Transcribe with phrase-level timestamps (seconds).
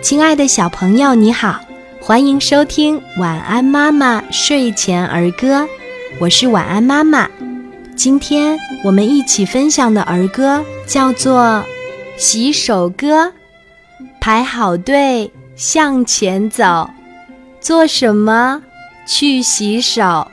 [0.00, 1.60] 亲爱的小朋友，你好，
[2.00, 5.62] 欢迎收听《晚安妈妈睡前儿歌》，
[6.20, 7.28] 我是晚安妈妈。
[7.96, 11.42] 今天我们一起分享的儿歌叫做
[12.16, 13.26] 《洗手歌》，
[14.20, 16.90] 排好队向前走，
[17.60, 18.62] 做什么？
[19.08, 20.28] 去洗手。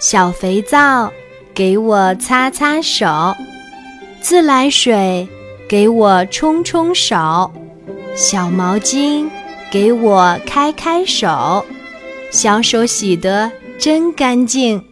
[0.00, 1.12] 小肥皂，
[1.54, 3.34] 给我擦擦手；
[4.20, 5.28] 自来水，
[5.68, 7.50] 给我冲冲手；
[8.14, 9.26] 小毛巾，
[9.70, 11.64] 给我开开手。
[12.30, 14.82] 小手洗得真干净，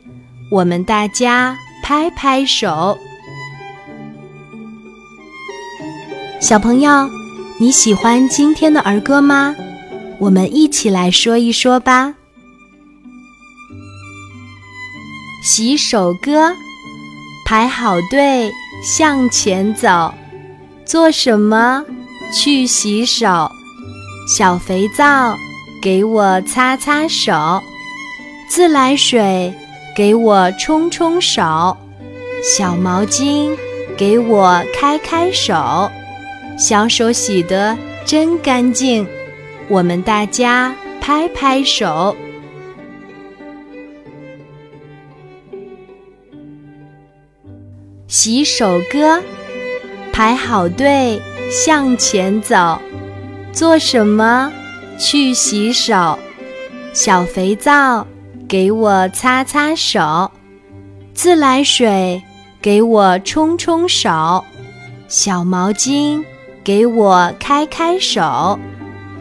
[0.51, 2.99] 我们大家拍拍手。
[6.41, 7.11] 小朋友，
[7.59, 9.55] 你喜欢今天的儿歌吗？
[10.19, 12.15] 我们一起来说一说吧。
[15.45, 16.55] 洗手歌，
[17.47, 18.51] 排好队
[18.83, 20.15] 向前走，
[20.87, 21.85] 做什么？
[22.33, 23.51] 去洗手。
[24.29, 25.37] 小肥皂，
[25.83, 27.61] 给我擦擦手；
[28.49, 29.53] 自来水，
[29.97, 31.77] 给我冲冲手；
[32.45, 33.57] 小毛巾，
[33.97, 35.91] 给我开开手。
[36.59, 39.07] 小手洗得真干净，
[39.69, 42.15] 我们大家拍拍手。
[48.07, 49.23] 洗手歌，
[50.21, 51.19] 排好队
[51.51, 52.79] 向前走，
[53.55, 54.53] 做什么？
[54.99, 56.19] 去洗手。
[56.93, 58.07] 小肥皂，
[58.47, 60.31] 给我擦擦手；
[61.15, 62.23] 自来水，
[62.61, 64.45] 给我冲冲手；
[65.09, 66.23] 小毛巾，
[66.63, 68.59] 给我开开手。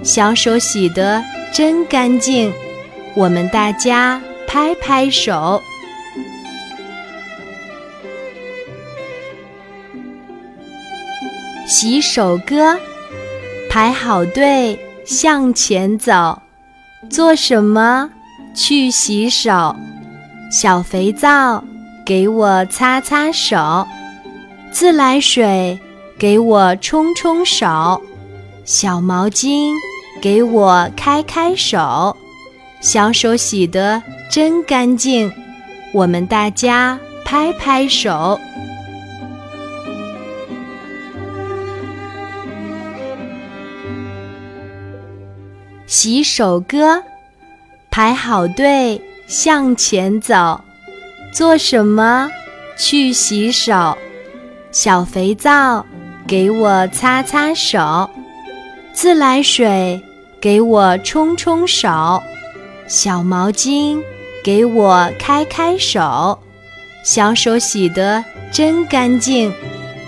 [0.04, 2.52] 小手洗得真干净，
[3.16, 5.62] 我们大家拍拍手。
[11.70, 12.80] 洗手歌，
[13.70, 16.42] 排好队向前走，
[17.12, 18.10] 做什么？
[18.56, 19.76] 去洗手。
[20.52, 21.64] 小肥皂，
[22.04, 23.86] 给我擦擦手；
[24.72, 25.80] 自来水，
[26.18, 28.02] 给我冲冲手；
[28.66, 29.72] 小毛巾，
[30.20, 32.18] 给我开开手。
[32.82, 34.02] 小手洗得
[34.32, 35.32] 真干净，
[35.94, 38.40] 我们大家拍拍手。
[45.90, 47.04] 洗手歌，
[47.90, 50.62] 排好队向前走，
[51.34, 52.30] 做什么？
[52.78, 53.98] 去洗手。
[54.72, 55.84] 小肥皂，
[56.28, 58.08] 给我擦擦手；
[58.94, 60.00] 自来水，
[60.40, 62.22] 给我冲冲手；
[62.88, 64.00] 小毛巾，
[64.44, 66.38] 给我开开手。
[67.04, 69.52] 小手洗得真干净，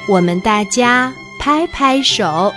[0.07, 2.53] 我们大家拍拍手。